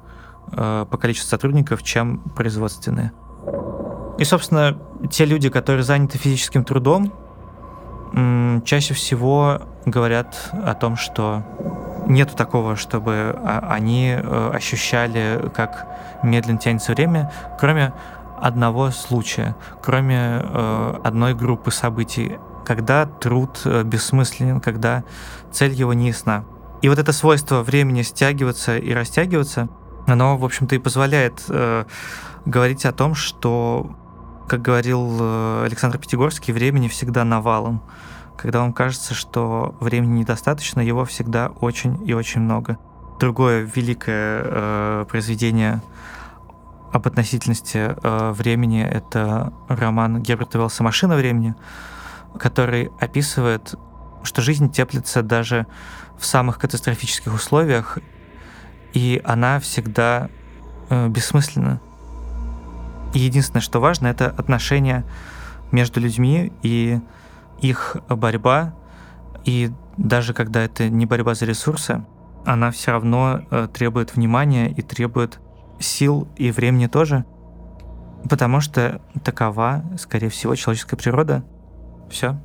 э, 0.52 0.86
по 0.90 0.98
количеству 0.98 1.30
сотрудников, 1.30 1.82
чем 1.82 2.18
производственные. 2.18 3.12
И, 4.18 4.24
собственно, 4.24 4.78
те 5.10 5.24
люди, 5.24 5.48
которые 5.48 5.82
заняты 5.84 6.18
физическим 6.18 6.64
трудом, 6.64 7.12
чаще 8.66 8.92
всего 8.92 9.62
говорят 9.86 10.50
о 10.52 10.74
том, 10.74 10.96
что 10.96 11.42
нету 12.06 12.36
такого, 12.36 12.76
чтобы 12.76 13.34
а, 13.42 13.66
они 13.70 14.12
ощущали, 14.12 15.50
как 15.54 15.86
медленно 16.22 16.58
тянется 16.58 16.92
время, 16.92 17.32
кроме 17.58 17.94
одного 18.38 18.90
случая, 18.90 19.56
кроме 19.80 20.36
одной 21.02 21.34
группы 21.34 21.70
событий, 21.70 22.38
когда 22.64 23.07
труд 23.07 23.61
э, 23.64 23.83
бессмысленен, 23.83 24.61
когда 24.61 25.04
цель 25.50 25.73
его 25.73 25.92
не 25.92 26.09
ясна. 26.09 26.45
И 26.81 26.88
вот 26.88 26.99
это 26.99 27.12
свойство 27.12 27.62
времени 27.62 28.02
стягиваться 28.02 28.76
и 28.76 28.92
растягиваться, 28.92 29.69
оно, 30.07 30.37
в 30.37 30.45
общем-то, 30.45 30.75
и 30.75 30.78
позволяет 30.78 31.45
э, 31.49 31.85
говорить 32.45 32.85
о 32.87 32.92
том, 32.92 33.14
что, 33.14 33.97
как 34.49 34.62
говорил 34.62 35.62
Александр 35.64 35.99
Пятигорский, 35.99 36.52
времени 36.52 36.88
всегда 36.88 37.25
навалом. 37.25 37.83
Когда 38.37 38.61
вам 38.61 38.73
кажется, 38.73 39.14
что 39.14 39.76
времени 39.78 40.21
недостаточно, 40.21 40.81
его 40.81 41.04
всегда 41.04 41.49
очень 41.61 42.02
и 42.09 42.12
очень 42.12 42.40
много. 42.40 42.78
Другое 43.21 43.69
великое 43.73 44.42
э, 44.45 45.04
произведение 45.09 45.81
об 46.92 47.07
относительности 47.07 47.95
э, 47.95 48.33
времени— 48.33 48.83
это 48.90 49.52
роман 49.69 50.21
Герберта 50.21 50.59
Велса 50.59 50.83
«Машина 50.83 51.16
времени», 51.16 51.54
который 52.38 52.90
описывает, 53.00 53.74
что 54.22 54.42
жизнь 54.42 54.70
теплится 54.70 55.22
даже 55.22 55.66
в 56.18 56.24
самых 56.24 56.58
катастрофических 56.58 57.34
условиях, 57.34 57.98
и 58.92 59.20
она 59.24 59.58
всегда 59.60 60.28
э, 60.88 61.08
бессмысленна. 61.08 61.80
И 63.14 63.18
единственное, 63.18 63.62
что 63.62 63.80
важно, 63.80 64.06
это 64.06 64.28
отношения 64.28 65.04
между 65.70 66.00
людьми 66.00 66.52
и 66.62 67.00
их 67.60 67.96
борьба, 68.08 68.74
и 69.44 69.70
даже 69.96 70.34
когда 70.34 70.62
это 70.62 70.88
не 70.88 71.06
борьба 71.06 71.34
за 71.34 71.44
ресурсы, 71.44 72.04
она 72.44 72.70
все 72.70 72.92
равно 72.92 73.42
э, 73.50 73.68
требует 73.72 74.14
внимания 74.14 74.70
и 74.70 74.82
требует 74.82 75.40
сил 75.78 76.28
и 76.36 76.50
времени 76.50 76.86
тоже, 76.86 77.24
потому 78.28 78.60
что 78.60 79.00
такова, 79.24 79.84
скорее 79.98 80.28
всего, 80.28 80.54
человеческая 80.54 80.96
природа. 80.96 81.44
Все. 82.12 82.37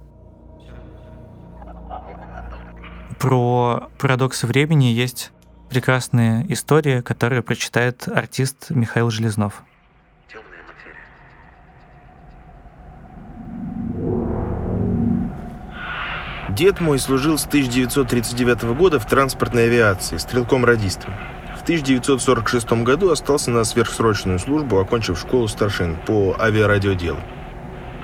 Про 3.20 3.90
парадоксы 4.00 4.48
времени 4.48 4.86
есть 4.86 5.32
прекрасная 5.70 6.46
история, 6.48 7.02
которую 7.02 7.44
прочитает 7.44 8.08
артист 8.08 8.70
Михаил 8.70 9.10
Железнов. 9.10 9.64
Дед 16.50 16.80
мой 16.80 16.98
служил 16.98 17.38
с 17.38 17.46
1939 17.46 18.64
года 18.76 19.00
в 19.00 19.06
транспортной 19.06 19.66
авиации, 19.66 20.18
стрелком-радистом. 20.18 21.14
В 21.60 21.64
1946 21.64 22.84
году 22.84 23.12
остался 23.12 23.52
на 23.52 23.66
сверхсрочную 23.66 24.40
службу, 24.40 24.80
окончив 24.80 25.20
школу 25.20 25.50
старшин 25.50 25.98
по 26.08 26.36
авиарадиоделу. 26.40 27.20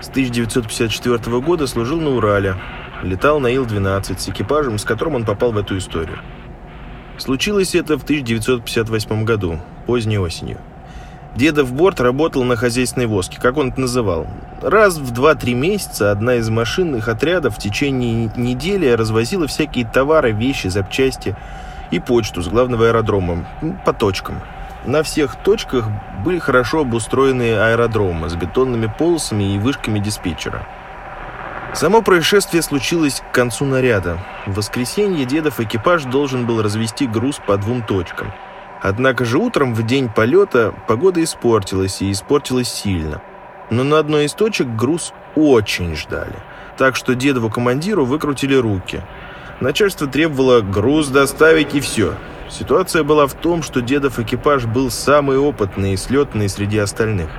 С 0.03 0.09
1954 0.09 1.39
года 1.39 1.65
служил 1.65 2.01
на 2.01 2.09
Урале, 2.09 2.57
летал 3.03 3.39
на 3.39 3.47
Ил-12 3.47 4.19
с 4.19 4.27
экипажем, 4.27 4.77
с 4.77 4.83
которым 4.83 5.15
он 5.15 5.23
попал 5.23 5.53
в 5.53 5.57
эту 5.57 5.77
историю. 5.77 6.19
Случилось 7.17 7.73
это 7.73 7.97
в 7.97 8.03
1958 8.03 9.23
году, 9.23 9.59
поздней 9.85 10.19
осенью. 10.19 10.57
Дедов 11.37 11.71
борт 11.71 12.01
работал 12.01 12.43
на 12.43 12.57
хозяйственной 12.57 13.07
воске, 13.07 13.39
как 13.39 13.55
он 13.55 13.69
это 13.69 13.79
называл. 13.79 14.27
Раз 14.61 14.97
в 14.97 15.13
2-3 15.13 15.53
месяца 15.53 16.11
одна 16.11 16.35
из 16.35 16.49
машинных 16.49 17.07
отрядов 17.07 17.55
в 17.55 17.59
течение 17.59 18.29
недели 18.35 18.89
развозила 18.89 19.47
всякие 19.47 19.85
товары, 19.85 20.33
вещи, 20.33 20.67
запчасти 20.67 21.37
и 21.91 22.01
почту 22.01 22.41
с 22.41 22.49
главного 22.49 22.87
аэродрома 22.87 23.47
по 23.85 23.93
точкам. 23.93 24.41
На 24.85 25.03
всех 25.03 25.35
точках 25.35 25.85
были 26.23 26.39
хорошо 26.39 26.81
обустроенные 26.81 27.59
аэродромы 27.59 28.29
с 28.29 28.35
бетонными 28.35 28.91
полосами 28.97 29.55
и 29.55 29.59
вышками 29.59 29.99
диспетчера. 29.99 30.67
Само 31.73 32.01
происшествие 32.01 32.61
случилось 32.61 33.21
к 33.21 33.33
концу 33.33 33.65
наряда. 33.65 34.19
В 34.45 34.55
воскресенье 34.55 35.25
дедов 35.25 35.59
экипаж 35.59 36.03
должен 36.03 36.45
был 36.45 36.61
развести 36.61 37.07
груз 37.07 37.39
по 37.45 37.57
двум 37.57 37.81
точкам– 37.81 38.31
Однако 38.83 39.23
же 39.23 39.37
утром 39.37 39.73
в 39.73 39.85
день 39.85 40.09
полета 40.09 40.73
погода 40.87 41.23
испортилась 41.23 42.01
и 42.01 42.11
испортилась 42.11 42.67
сильно. 42.67 43.21
Но 43.69 43.85
на 43.85 43.97
одной 43.97 44.25
из 44.25 44.33
точек 44.33 44.67
груз 44.67 45.13
очень 45.37 45.95
ждали. 45.95 46.35
Так 46.77 46.97
что 46.97 47.15
дедову 47.15 47.49
командиру 47.49 48.03
выкрутили 48.03 48.55
руки. 48.55 49.01
Начальство 49.63 50.07
требовало 50.07 50.59
груз 50.59 51.07
доставить 51.07 51.73
и 51.73 51.79
все. 51.79 52.15
Ситуация 52.49 53.05
была 53.05 53.27
в 53.27 53.33
том, 53.33 53.63
что 53.63 53.79
дедов 53.79 54.19
экипаж 54.19 54.65
был 54.65 54.91
самый 54.91 55.37
опытный 55.37 55.93
и 55.93 55.97
слетный 55.97 56.49
среди 56.49 56.79
остальных. 56.79 57.29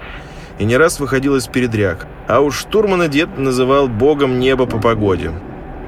И 0.58 0.64
не 0.64 0.78
раз 0.78 1.00
выходил 1.00 1.36
из 1.36 1.48
передряг. 1.48 2.06
А 2.26 2.40
уж 2.40 2.56
штурмана 2.56 3.08
дед 3.08 3.36
называл 3.36 3.88
богом 3.88 4.38
неба 4.38 4.64
по 4.64 4.78
погоде. 4.78 5.32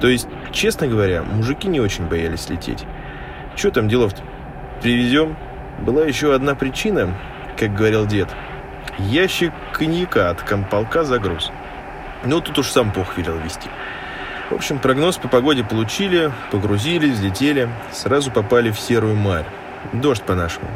То 0.03 0.09
есть, 0.09 0.29
честно 0.53 0.89
говоря, 0.89 1.23
мужики 1.23 1.69
не 1.69 1.81
очень 1.81 2.05
боялись 2.05 2.51
лететь. 2.51 2.85
Что 3.57 3.71
там 3.71 3.89
делов-то? 3.89 4.21
Привезем, 4.83 5.39
была 5.81 6.03
еще 6.03 6.35
одна 6.35 6.55
причина, 6.55 7.17
как 7.59 7.75
говорил 7.75 8.05
дед. 8.05 8.29
Ящик 8.99 9.55
коньяка 9.73 10.29
от 10.29 10.43
комполка 10.43 11.03
за 11.03 11.19
груз. 11.19 11.51
Но 12.27 12.43
тут 12.43 12.59
уж 12.59 12.67
сам 12.67 12.93
Бог 12.95 13.17
велел 13.17 13.39
вести. 13.39 13.71
В 14.51 14.55
общем, 14.55 14.79
прогноз 14.79 15.17
по 15.17 15.27
погоде 15.27 15.65
получили, 15.65 16.31
погрузились, 16.53 17.15
взлетели, 17.15 17.69
сразу 17.93 18.31
попали 18.31 18.71
в 18.71 18.79
серую 18.79 19.17
марь. 19.17 19.47
Дождь 19.93 20.23
по-нашему. 20.23 20.69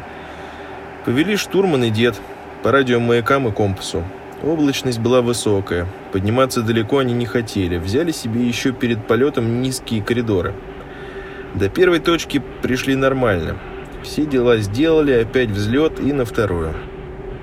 Повели 1.05 1.37
штурман 1.37 1.85
и 1.85 1.91
дед 1.91 2.21
по 2.65 2.73
радиомаякам 2.73 3.47
и 3.49 3.53
компасу. 3.53 4.03
Облачность 4.43 4.99
была 4.99 5.23
высокая. 5.23 5.87
Подниматься 6.13 6.63
далеко 6.63 6.99
они 6.99 7.15
не 7.15 7.27
хотели. 7.27 7.77
Взяли 7.77 8.11
себе 8.11 8.45
еще 8.47 8.73
перед 8.73 9.07
полетом 9.07 9.63
низкие 9.63 10.03
коридоры. 10.03 10.53
До 11.55 11.69
первой 11.69 12.01
точки 12.01 12.43
пришли 12.63 12.97
нормально. 12.97 13.57
Все 14.03 14.27
дела 14.27 14.57
сделали, 14.59 15.13
опять 15.13 15.51
взлет 15.51 16.01
и 16.01 16.13
на 16.13 16.25
вторую. 16.25 16.75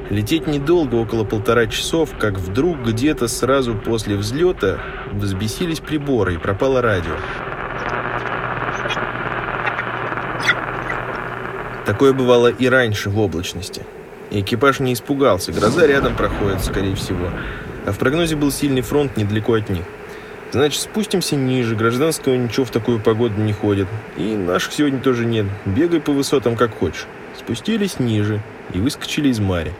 Лететь 0.10 0.48
недолго, 0.48 0.96
около 0.96 1.26
полтора 1.26 1.68
часов, 1.68 2.12
как 2.18 2.38
вдруг 2.38 2.82
где-то 2.82 3.28
сразу 3.28 3.76
после 3.76 4.16
взлета 4.16 4.80
взбесились 5.12 5.82
приборы 5.82 6.36
и 6.36 6.38
пропало 6.38 6.82
радио. 6.82 7.16
Такое 11.86 12.14
бывало 12.14 12.48
и 12.48 12.68
раньше 12.68 13.10
в 13.10 13.20
облачности. 13.20 13.84
И 14.32 14.42
экипаж 14.42 14.80
не 14.80 14.94
испугался, 14.94 15.52
гроза 15.52 15.86
рядом 15.86 16.16
проходит, 16.16 16.62
скорее 16.64 16.96
всего. 16.96 17.30
А 17.86 17.92
в 17.92 17.98
прогнозе 17.98 18.38
был 18.38 18.52
сильный 18.52 18.82
фронт 18.82 19.18
недалеко 19.18 19.54
от 19.56 19.70
них. 19.70 19.84
Значит, 20.52 20.82
спустимся 20.82 21.36
ниже, 21.36 21.76
гражданского 21.76 22.36
ничего 22.36 22.66
в 22.66 22.72
такую 22.72 23.00
погоду 23.00 23.36
не 23.42 23.52
ходит. 23.52 23.88
И 24.16 24.36
наших 24.36 24.72
сегодня 24.72 25.02
тоже 25.02 25.26
нет. 25.26 25.46
Бегай 25.66 26.00
по 26.00 26.14
высотам 26.14 26.56
как 26.56 26.78
хочешь. 26.78 27.06
Спустились 27.38 28.00
ниже 28.00 28.41
и 28.74 28.79
выскочили 28.79 29.29
из 29.29 29.39
мари. 29.39 29.74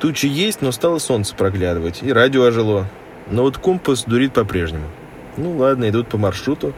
Тучи 0.00 0.26
есть, 0.26 0.62
но 0.62 0.72
стало 0.72 0.98
солнце 0.98 1.34
проглядывать, 1.36 2.02
и 2.02 2.12
радио 2.12 2.42
ожило. 2.44 2.86
Но 3.30 3.42
вот 3.42 3.58
компас 3.58 4.04
дурит 4.04 4.32
по-прежнему. 4.32 4.86
Ну 5.36 5.56
ладно, 5.56 5.88
идут 5.90 6.08
по 6.08 6.16
маршруту. 6.16 6.72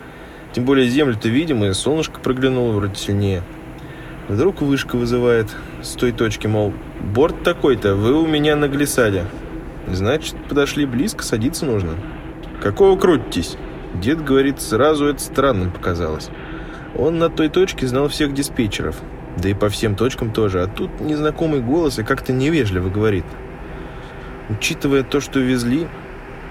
Тем 0.52 0.64
более 0.64 0.88
землю-то 0.88 1.28
видим, 1.28 1.64
и 1.64 1.72
солнышко 1.72 2.20
проглянуло 2.20 2.72
вроде 2.72 2.96
сильнее. 2.96 3.42
Вдруг 4.28 4.60
вышка 4.60 4.96
вызывает 4.96 5.48
с 5.82 5.92
той 5.92 6.12
точки, 6.12 6.46
мол, 6.46 6.74
борт 7.00 7.42
такой-то, 7.42 7.94
вы 7.94 8.20
у 8.20 8.26
меня 8.26 8.56
на 8.56 8.68
глиссаде. 8.68 9.24
Значит, 9.88 10.36
подошли 10.48 10.84
близко, 10.84 11.22
садиться 11.22 11.64
нужно. 11.64 11.94
Какого 12.60 12.98
крутитесь? 12.98 13.56
Дед 13.94 14.22
говорит, 14.24 14.60
сразу 14.60 15.06
это 15.06 15.20
странным 15.20 15.70
показалось. 15.70 16.28
Он 16.96 17.18
на 17.18 17.30
той 17.30 17.48
точке 17.48 17.86
знал 17.86 18.08
всех 18.08 18.34
диспетчеров. 18.34 18.96
Да 19.36 19.48
и 19.48 19.54
по 19.54 19.68
всем 19.68 19.94
точкам 19.94 20.30
тоже. 20.30 20.62
А 20.62 20.66
тут 20.66 21.00
незнакомый 21.00 21.60
голос 21.60 21.98
и 21.98 22.02
как-то 22.02 22.32
невежливо 22.32 22.90
говорит. 22.90 23.24
Учитывая 24.48 25.02
то, 25.02 25.20
что 25.20 25.38
везли, 25.38 25.86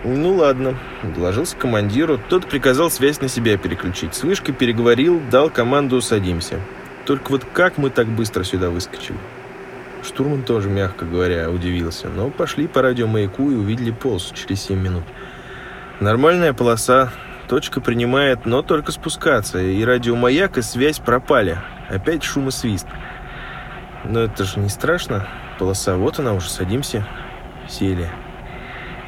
ну 0.03 0.35
ладно, 0.35 0.77
доложился 1.15 1.55
командиру. 1.55 2.19
Тот 2.29 2.47
приказал 2.47 2.89
связь 2.89 3.21
на 3.21 3.27
себя 3.27 3.57
переключить. 3.57 4.15
С 4.15 4.23
вышкой 4.23 4.55
переговорил, 4.55 5.21
дал 5.29 5.49
команду 5.49 6.01
«садимся». 6.01 6.59
Только 7.05 7.31
вот 7.31 7.45
как 7.53 7.77
мы 7.77 7.89
так 7.89 8.07
быстро 8.07 8.43
сюда 8.43 8.69
выскочили? 8.69 9.17
Штурман 10.03 10.43
тоже, 10.43 10.69
мягко 10.69 11.05
говоря, 11.05 11.49
удивился. 11.49 12.09
Но 12.09 12.29
пошли 12.29 12.67
по 12.67 12.81
радиомаяку 12.81 13.51
и 13.51 13.55
увидели 13.55 13.91
полосу 13.91 14.33
через 14.35 14.61
7 14.61 14.79
минут. 14.79 15.03
Нормальная 15.99 16.53
полоса, 16.53 17.11
точка 17.51 17.81
принимает, 17.81 18.45
но 18.45 18.61
только 18.61 18.93
спускаться. 18.93 19.59
И 19.59 19.83
радиомаяк, 19.83 20.57
и 20.57 20.61
связь 20.61 20.99
пропали. 20.99 21.57
Опять 21.89 22.23
шум 22.23 22.47
и 22.47 22.51
свист. 22.51 22.87
Но 24.05 24.21
это 24.21 24.45
же 24.45 24.61
не 24.61 24.69
страшно. 24.69 25.27
Полоса, 25.59 25.97
вот 25.97 26.17
она 26.17 26.33
уже, 26.33 26.49
садимся. 26.49 27.05
Сели. 27.67 28.09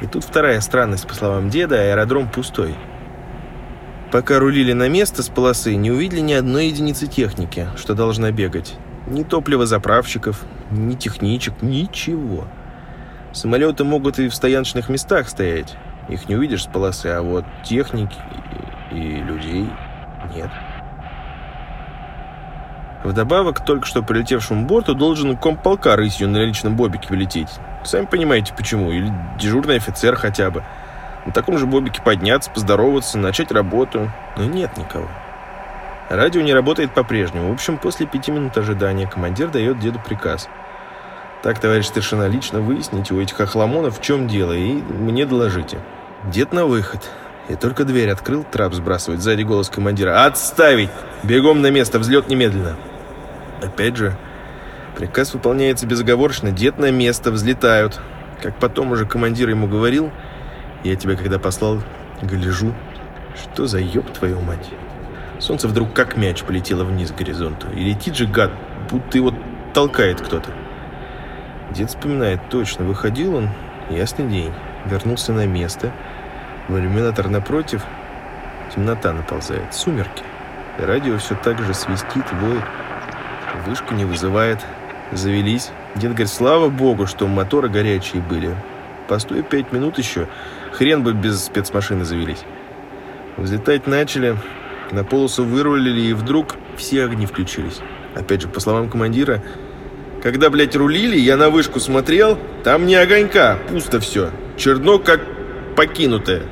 И 0.02 0.06
тут 0.06 0.24
вторая 0.24 0.60
странность, 0.60 1.08
по 1.08 1.14
словам 1.14 1.48
деда, 1.48 1.76
аэродром 1.76 2.28
пустой. 2.28 2.74
Пока 4.12 4.38
рулили 4.38 4.74
на 4.74 4.90
место 4.90 5.22
с 5.22 5.30
полосы, 5.30 5.74
не 5.74 5.90
увидели 5.90 6.20
ни 6.20 6.34
одной 6.34 6.66
единицы 6.66 7.06
техники, 7.06 7.68
что 7.78 7.94
должна 7.94 8.30
бегать. 8.30 8.74
Ни 9.06 9.22
топливозаправщиков, 9.22 10.44
ни 10.70 10.96
техничек, 10.96 11.62
ничего. 11.62 12.46
Самолеты 13.32 13.84
могут 13.84 14.18
и 14.18 14.28
в 14.28 14.34
стояночных 14.34 14.90
местах 14.90 15.30
стоять. 15.30 15.78
Их 16.08 16.28
не 16.28 16.36
увидишь 16.36 16.64
с 16.64 16.66
полосы, 16.66 17.06
а 17.06 17.22
вот 17.22 17.44
техники 17.62 18.16
и 18.90 18.96
людей 18.96 19.70
нет. 20.34 20.50
Вдобавок, 23.04 23.62
только 23.64 23.86
что 23.86 24.02
прилетевшему 24.02 24.66
борту 24.66 24.94
должен 24.94 25.36
комполка 25.36 25.94
рысью 25.94 26.28
на 26.28 26.38
личном 26.38 26.76
бобике 26.76 27.08
влететь. 27.10 27.50
Сами 27.84 28.06
понимаете, 28.06 28.54
почему. 28.56 28.90
Или 28.90 29.12
дежурный 29.38 29.76
офицер 29.76 30.16
хотя 30.16 30.50
бы. 30.50 30.64
На 31.26 31.32
таком 31.32 31.58
же 31.58 31.66
бобике 31.66 32.00
подняться, 32.02 32.50
поздороваться, 32.50 33.18
начать 33.18 33.52
работу. 33.52 34.10
Но 34.36 34.44
нет 34.44 34.76
никого. 34.78 35.08
Радио 36.08 36.40
не 36.40 36.54
работает 36.54 36.92
по-прежнему. 36.92 37.50
В 37.50 37.52
общем, 37.52 37.76
после 37.76 38.06
пяти 38.06 38.30
минут 38.30 38.56
ожидания 38.56 39.06
командир 39.06 39.48
дает 39.48 39.78
деду 39.78 39.98
приказ. 39.98 40.48
Так, 41.44 41.60
товарищ 41.60 41.88
старшина, 41.88 42.26
лично 42.26 42.62
выясните 42.62 43.12
у 43.12 43.20
этих 43.20 43.38
охламонов, 43.38 43.98
в 43.98 44.02
чем 44.02 44.28
дело, 44.28 44.54
и 44.54 44.72
мне 44.72 45.26
доложите. 45.26 45.78
Дед 46.32 46.54
на 46.54 46.64
выход. 46.64 47.02
И 47.50 47.54
только 47.54 47.84
дверь 47.84 48.08
открыл, 48.08 48.44
трап 48.50 48.72
сбрасывает. 48.72 49.20
Сзади 49.20 49.42
голос 49.42 49.68
командира. 49.68 50.24
«Отставить! 50.24 50.88
Бегом 51.22 51.60
на 51.60 51.70
место, 51.70 51.98
взлет 51.98 52.28
немедленно!» 52.28 52.76
Опять 53.62 53.98
же, 53.98 54.16
приказ 54.96 55.34
выполняется 55.34 55.86
безоговорочно. 55.86 56.50
Дед 56.50 56.78
на 56.78 56.90
место, 56.90 57.30
взлетают. 57.30 58.00
Как 58.40 58.56
потом 58.58 58.92
уже 58.92 59.04
командир 59.04 59.50
ему 59.50 59.66
говорил, 59.66 60.10
я 60.82 60.96
тебя 60.96 61.14
когда 61.14 61.38
послал, 61.38 61.82
гляжу. 62.22 62.72
Что 63.36 63.66
за 63.66 63.80
ёб 63.80 64.10
твою 64.12 64.40
мать? 64.40 64.70
Солнце 65.40 65.68
вдруг 65.68 65.92
как 65.92 66.16
мяч 66.16 66.42
полетело 66.42 66.84
вниз 66.84 67.10
к 67.10 67.16
горизонту. 67.16 67.66
И 67.76 67.80
летит 67.80 68.16
же 68.16 68.26
гад, 68.26 68.50
будто 68.90 69.18
его 69.18 69.34
толкает 69.74 70.22
кто-то. 70.22 70.48
Дед 71.74 71.88
вспоминает, 71.88 72.40
точно, 72.50 72.84
выходил 72.84 73.34
он, 73.34 73.48
ясный 73.90 74.28
день, 74.28 74.52
вернулся 74.86 75.32
на 75.32 75.44
место. 75.44 75.90
В 76.68 76.78
иллюминатор 76.78 77.28
напротив 77.28 77.82
темнота 78.72 79.12
наползает, 79.12 79.74
сумерки. 79.74 80.22
Радио 80.78 81.18
все 81.18 81.34
так 81.34 81.58
же 81.60 81.74
свистит, 81.74 82.24
воет. 82.32 82.62
Вышка 83.66 83.92
не 83.94 84.04
вызывает. 84.04 84.60
Завелись. 85.12 85.70
Дед 85.96 86.10
говорит, 86.10 86.28
слава 86.28 86.68
богу, 86.68 87.06
что 87.06 87.26
моторы 87.26 87.68
горячие 87.68 88.22
были. 88.22 88.54
Постой 89.08 89.42
пять 89.42 89.72
минут 89.72 89.98
еще, 89.98 90.28
хрен 90.72 91.02
бы 91.02 91.12
без 91.12 91.44
спецмашины 91.44 92.04
завелись. 92.04 92.42
Взлетать 93.36 93.86
начали, 93.86 94.36
на 94.92 95.04
полосу 95.04 95.44
вырулили, 95.44 96.00
и 96.00 96.12
вдруг 96.12 96.56
все 96.76 97.04
огни 97.04 97.26
включились. 97.26 97.80
Опять 98.14 98.42
же, 98.42 98.48
по 98.48 98.60
словам 98.60 98.88
командира, 98.88 99.42
когда, 100.24 100.48
блядь, 100.48 100.74
рулили, 100.74 101.18
я 101.18 101.36
на 101.36 101.50
вышку 101.50 101.78
смотрел, 101.80 102.38
там 102.64 102.86
не 102.86 102.94
огонька, 102.94 103.58
пусто 103.68 104.00
все. 104.00 104.30
Черно, 104.56 104.98
как 104.98 105.20
покинутое. 105.76 106.44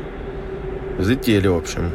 Взлетели, 0.98 1.48
в 1.48 1.56
общем. 1.56 1.90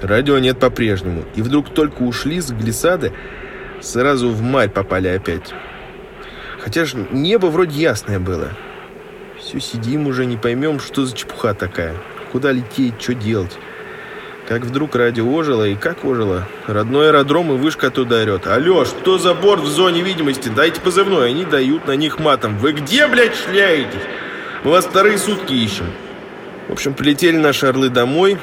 Радио 0.00 0.38
нет 0.38 0.60
по-прежнему. 0.60 1.24
И 1.34 1.42
вдруг 1.42 1.70
только 1.70 2.02
ушли 2.02 2.40
с 2.40 2.52
глиссады, 2.52 3.12
сразу 3.80 4.30
в 4.30 4.42
марь 4.42 4.70
попали 4.70 5.08
опять. 5.08 5.52
Хотя 6.60 6.84
ж 6.84 6.94
небо 7.10 7.46
вроде 7.46 7.80
ясное 7.80 8.20
было. 8.20 8.50
Все 9.40 9.58
сидим 9.58 10.06
уже, 10.06 10.24
не 10.24 10.36
поймем, 10.36 10.78
что 10.78 11.04
за 11.04 11.16
чепуха 11.16 11.52
такая. 11.52 11.96
Куда 12.30 12.52
лететь, 12.52 13.02
что 13.02 13.14
делать. 13.14 13.58
Как 14.48 14.62
вдруг 14.62 14.96
радио 14.96 15.30
ожило, 15.30 15.68
и 15.68 15.74
как 15.74 16.06
ожило. 16.06 16.48
Родной 16.66 17.08
аэродром 17.08 17.52
и 17.52 17.58
вышка 17.58 17.88
оттуда 17.88 18.22
орет. 18.22 18.46
Алло, 18.46 18.86
что 18.86 19.18
за 19.18 19.34
борт 19.34 19.60
в 19.60 19.66
зоне 19.66 20.00
видимости? 20.00 20.48
Дайте 20.48 20.80
позывной. 20.80 21.28
Они 21.28 21.44
дают 21.44 21.86
на 21.86 21.96
них 21.96 22.18
матом. 22.18 22.56
Вы 22.56 22.72
где, 22.72 23.06
блядь, 23.08 23.36
шляетесь? 23.36 24.00
Мы 24.64 24.70
вас 24.70 24.86
вторые 24.86 25.18
сутки 25.18 25.52
ищем. 25.52 25.84
В 26.66 26.72
общем, 26.72 26.94
прилетели 26.94 27.36
наши 27.36 27.66
орлы 27.66 27.90
домой. 27.90 28.38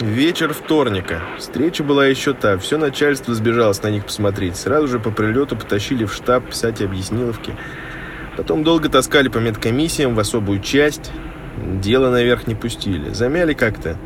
Вечер 0.00 0.52
вторника. 0.52 1.20
Встреча 1.38 1.84
была 1.84 2.08
еще 2.08 2.34
та. 2.34 2.58
Все 2.58 2.76
начальство 2.76 3.32
сбежалось 3.32 3.80
на 3.84 3.90
них 3.92 4.04
посмотреть. 4.04 4.56
Сразу 4.56 4.88
же 4.88 4.98
по 4.98 5.12
прилету 5.12 5.54
потащили 5.54 6.06
в 6.06 6.12
штаб 6.12 6.46
писать 6.46 6.82
объясниловки. 6.82 7.54
Потом 8.36 8.64
долго 8.64 8.88
таскали 8.88 9.28
по 9.28 9.38
медкомиссиям 9.38 10.16
в 10.16 10.18
особую 10.18 10.60
часть. 10.60 11.12
Дело 11.56 12.10
наверх 12.10 12.48
не 12.48 12.56
пустили. 12.56 13.10
Замяли 13.10 13.54
как-то. 13.54 13.96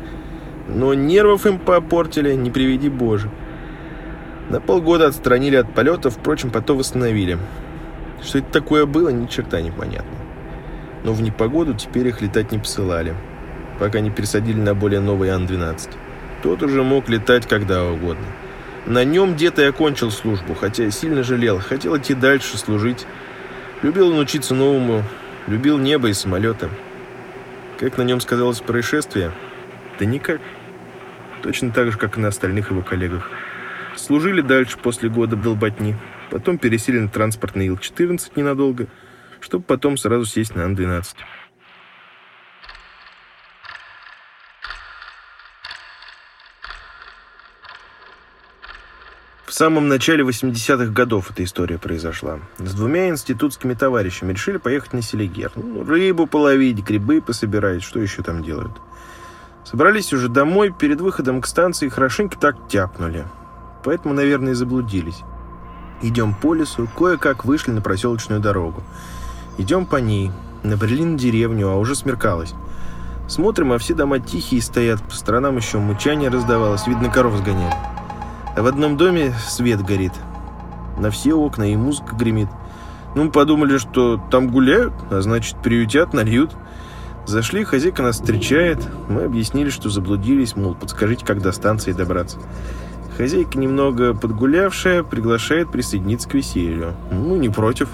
Но 0.73 0.93
нервов 0.93 1.45
им 1.45 1.59
попортили, 1.59 2.33
не 2.33 2.49
приведи 2.49 2.89
боже. 2.89 3.29
На 4.49 4.61
полгода 4.61 5.07
отстранили 5.07 5.55
от 5.55 5.73
полета, 5.73 6.09
впрочем, 6.09 6.49
потом 6.49 6.77
восстановили. 6.77 7.37
Что 8.23 8.39
это 8.39 8.51
такое 8.51 8.85
было, 8.85 9.09
ни 9.09 9.25
черта 9.27 9.61
непонятно. 9.61 10.17
Но 11.03 11.13
в 11.13 11.21
непогоду 11.21 11.73
теперь 11.73 12.07
их 12.07 12.21
летать 12.21 12.51
не 12.51 12.59
посылали, 12.59 13.15
пока 13.79 13.99
не 13.99 14.11
пересадили 14.11 14.59
на 14.59 14.73
более 14.73 14.99
новый 14.99 15.29
Ан-12. 15.29 15.89
Тот 16.43 16.63
уже 16.63 16.83
мог 16.83 17.09
летать 17.09 17.47
когда 17.47 17.83
угодно. 17.83 18.25
На 18.85 19.03
нем 19.03 19.35
где-то 19.35 19.61
и 19.61 19.65
окончил 19.65 20.09
службу, 20.09 20.55
хотя 20.55 20.89
сильно 20.89 21.23
жалел, 21.23 21.59
хотел 21.59 21.97
идти 21.97 22.13
дальше 22.13 22.57
служить. 22.57 23.05
Любил 23.81 24.09
он 24.09 24.19
учиться 24.19 24.55
новому, 24.55 25.03
любил 25.47 25.77
небо 25.77 26.07
и 26.07 26.13
самолеты. 26.13 26.69
Как 27.79 27.97
на 27.97 28.03
нем 28.03 28.21
сказалось 28.21 28.59
происшествие? 28.59 29.31
Да 29.99 30.05
никак 30.05 30.39
точно 31.41 31.71
так 31.71 31.91
же, 31.91 31.97
как 31.97 32.17
и 32.17 32.21
на 32.21 32.29
остальных 32.29 32.71
его 32.71 32.81
коллегах. 32.81 33.29
Служили 33.95 34.41
дальше 34.41 34.77
после 34.77 35.09
года 35.09 35.35
долботни, 35.35 35.97
потом 36.29 36.57
пересели 36.57 36.99
на 36.99 37.09
транспортный 37.09 37.67
Ил-14 37.67 38.31
ненадолго, 38.35 38.87
чтобы 39.39 39.63
потом 39.63 39.97
сразу 39.97 40.25
сесть 40.25 40.55
на 40.55 40.65
Ан-12. 40.65 41.15
В 49.51 49.53
самом 49.53 49.89
начале 49.89 50.23
80-х 50.23 50.93
годов 50.93 51.29
эта 51.29 51.43
история 51.43 51.77
произошла. 51.77 52.39
С 52.57 52.73
двумя 52.73 53.09
институтскими 53.09 53.73
товарищами 53.73 54.31
решили 54.31 54.55
поехать 54.55 54.93
на 54.93 55.01
Селигер. 55.01 55.51
Ну, 55.55 55.83
рыбу 55.83 56.25
половить, 56.25 56.79
грибы 56.79 57.21
пособирать, 57.21 57.83
что 57.83 57.99
еще 57.99 58.23
там 58.23 58.43
делают. 58.43 58.71
Собрались 59.71 60.11
уже 60.11 60.27
домой, 60.27 60.69
перед 60.77 60.99
выходом 60.99 61.39
к 61.39 61.47
станции 61.47 61.87
хорошенько 61.87 62.37
так 62.37 62.67
тяпнули. 62.67 63.25
Поэтому, 63.85 64.13
наверное, 64.13 64.51
и 64.51 64.55
заблудились. 64.55 65.21
Идем 66.01 66.35
по 66.35 66.53
лесу, 66.53 66.89
кое-как 66.97 67.45
вышли 67.45 67.71
на 67.71 67.79
проселочную 67.79 68.41
дорогу. 68.41 68.83
Идем 69.57 69.85
по 69.85 69.95
ней, 69.95 70.29
набрели 70.63 71.05
на 71.05 71.17
деревню, 71.17 71.69
а 71.69 71.77
уже 71.77 71.95
смеркалось. 71.95 72.53
Смотрим, 73.29 73.71
а 73.71 73.77
все 73.77 73.93
дома 73.93 74.19
тихие 74.19 74.61
стоят, 74.61 75.01
по 75.01 75.15
сторонам 75.15 75.55
еще 75.55 75.77
мучание 75.77 76.29
раздавалось, 76.29 76.85
видно, 76.85 77.09
коров 77.09 77.37
сгоняли. 77.37 77.73
А 78.57 78.61
в 78.61 78.65
одном 78.65 78.97
доме 78.97 79.33
свет 79.47 79.81
горит. 79.81 80.13
На 80.97 81.11
все 81.11 81.33
окна 81.33 81.71
и 81.71 81.77
музыка 81.77 82.13
гремит. 82.13 82.49
Ну, 83.15 83.23
мы 83.23 83.31
подумали, 83.31 83.77
что 83.77 84.21
там 84.31 84.51
гуляют, 84.51 84.93
а 85.09 85.21
значит, 85.21 85.55
приютят, 85.63 86.11
нальют. 86.13 86.51
Зашли, 87.25 87.63
хозяйка 87.63 88.01
нас 88.01 88.15
встречает. 88.15 88.79
Мы 89.07 89.23
объяснили, 89.23 89.69
что 89.69 89.89
заблудились, 89.89 90.55
мол, 90.55 90.75
подскажите, 90.75 91.25
как 91.25 91.41
до 91.41 91.51
станции 91.51 91.91
добраться. 91.91 92.37
Хозяйка, 93.17 93.57
немного 93.57 94.13
подгулявшая, 94.13 95.03
приглашает 95.03 95.71
присоединиться 95.71 96.27
к 96.27 96.33
веселью. 96.33 96.93
Ну, 97.11 97.35
не 97.35 97.49
против. 97.49 97.89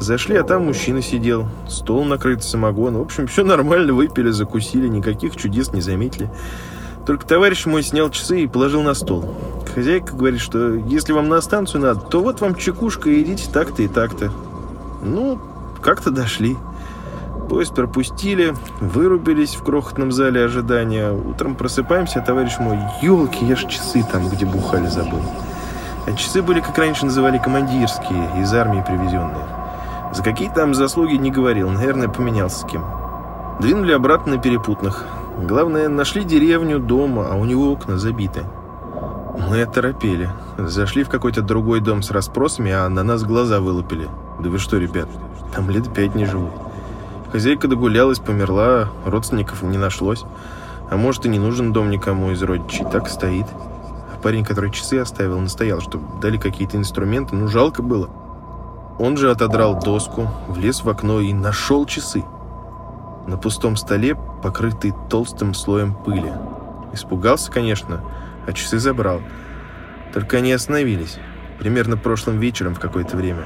Зашли, 0.00 0.34
а 0.36 0.42
там 0.42 0.66
мужчина 0.66 1.02
сидел. 1.02 1.48
Стол 1.68 2.04
накрыт 2.04 2.42
самогон. 2.42 2.96
В 2.96 3.02
общем, 3.02 3.26
все 3.26 3.44
нормально, 3.44 3.92
выпили, 3.92 4.30
закусили, 4.30 4.88
никаких 4.88 5.36
чудес 5.36 5.72
не 5.72 5.82
заметили. 5.82 6.30
Только 7.06 7.26
товарищ 7.26 7.66
мой 7.66 7.82
снял 7.82 8.10
часы 8.10 8.40
и 8.40 8.46
положил 8.46 8.82
на 8.82 8.94
стол. 8.94 9.34
Хозяйка 9.74 10.14
говорит, 10.14 10.40
что 10.40 10.74
если 10.74 11.12
вам 11.12 11.28
на 11.28 11.40
станцию 11.40 11.82
надо, 11.82 12.00
то 12.00 12.20
вот 12.20 12.40
вам 12.40 12.54
чекушка, 12.54 13.22
идите 13.22 13.48
так-то 13.52 13.82
и 13.82 13.88
так-то. 13.88 14.32
Ну, 15.02 15.38
как-то 15.82 16.10
дошли. 16.10 16.56
Поезд 17.50 17.74
пропустили, 17.74 18.54
вырубились 18.80 19.56
в 19.56 19.64
крохотном 19.64 20.12
зале 20.12 20.44
ожидания. 20.44 21.10
Утром 21.10 21.56
просыпаемся, 21.56 22.20
а 22.20 22.22
товарищ 22.22 22.60
мой, 22.60 22.78
елки, 23.02 23.44
я 23.44 23.56
ж 23.56 23.66
часы 23.66 24.06
там, 24.12 24.28
где 24.28 24.46
бухали, 24.46 24.86
забыл. 24.86 25.20
А 26.06 26.12
часы 26.12 26.42
были, 26.42 26.60
как 26.60 26.78
раньше 26.78 27.06
называли, 27.06 27.38
командирские, 27.38 28.40
из 28.40 28.54
армии 28.54 28.84
привезенные. 28.86 29.44
За 30.12 30.22
какие 30.22 30.48
там 30.48 30.74
заслуги 30.74 31.16
не 31.16 31.32
говорил, 31.32 31.68
наверное, 31.70 32.06
поменялся 32.06 32.60
с 32.60 32.70
кем. 32.70 32.84
Двинули 33.58 33.90
обратно 33.90 34.36
на 34.36 34.40
перепутных. 34.40 35.04
Главное, 35.36 35.88
нашли 35.88 36.22
деревню, 36.22 36.78
дом, 36.78 37.18
а 37.18 37.34
у 37.34 37.44
него 37.44 37.72
окна 37.72 37.98
забиты. 37.98 38.44
Мы 39.48 39.62
оторопели. 39.62 40.30
Зашли 40.56 41.02
в 41.02 41.08
какой-то 41.08 41.42
другой 41.42 41.80
дом 41.80 42.02
с 42.02 42.12
расспросами, 42.12 42.70
а 42.70 42.88
на 42.88 43.02
нас 43.02 43.24
глаза 43.24 43.58
вылупили. 43.58 44.08
Да 44.38 44.50
вы 44.50 44.58
что, 44.58 44.78
ребят, 44.78 45.08
там 45.52 45.68
лет 45.68 45.92
пять 45.92 46.14
не 46.14 46.26
живут. 46.26 46.52
Хозяйка 47.32 47.68
догулялась, 47.68 48.18
померла, 48.18 48.88
родственников 49.04 49.62
не 49.62 49.78
нашлось. 49.78 50.24
А 50.90 50.96
может, 50.96 51.26
и 51.26 51.28
не 51.28 51.38
нужен 51.38 51.72
дом 51.72 51.90
никому 51.90 52.32
из 52.32 52.42
родичей, 52.42 52.84
так 52.90 53.08
стоит. 53.08 53.46
А 53.52 54.18
парень, 54.20 54.44
который 54.44 54.72
часы 54.72 54.98
оставил, 54.98 55.38
настоял, 55.38 55.80
чтобы 55.80 56.20
дали 56.20 56.36
какие-то 56.36 56.76
инструменты, 56.76 57.36
ну, 57.36 57.46
жалко 57.46 57.82
было. 57.82 58.10
Он 58.98 59.16
же 59.16 59.30
отодрал 59.30 59.78
доску, 59.78 60.28
влез 60.48 60.82
в 60.82 60.88
окно 60.88 61.20
и 61.20 61.32
нашел 61.32 61.86
часы. 61.86 62.24
На 63.28 63.36
пустом 63.36 63.76
столе, 63.76 64.16
покрытый 64.42 64.92
толстым 65.08 65.54
слоем 65.54 65.94
пыли. 65.94 66.32
Испугался, 66.92 67.52
конечно, 67.52 68.00
а 68.46 68.52
часы 68.52 68.80
забрал. 68.80 69.20
Только 70.12 70.38
они 70.38 70.52
остановились. 70.52 71.18
Примерно 71.60 71.96
прошлым 71.96 72.40
вечером 72.40 72.74
в 72.74 72.80
какое-то 72.80 73.16
время. 73.16 73.44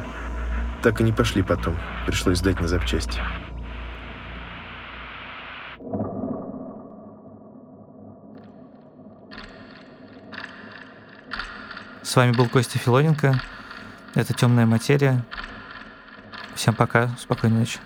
Так 0.83 1.03
и 1.03 1.05
не 1.05 1.13
пошли 1.13 1.43
потом. 1.43 1.75
Пришлось 2.07 2.39
сдать 2.39 2.61
на 2.61 2.69
запчасти. 2.69 3.21
С 12.15 12.17
вами 12.17 12.31
был 12.31 12.49
Костя 12.49 12.79
Филоненко. 12.79 13.43
Это 14.15 14.35
«Темная 14.35 14.67
материя». 14.67 15.25
Всем 16.55 16.73
пока, 16.73 17.09
спокойной 17.19 17.59
ночи. 17.59 17.81